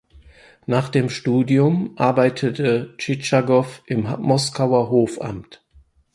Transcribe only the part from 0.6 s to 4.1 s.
Nach dem Studium arbeitete Tschitschagow im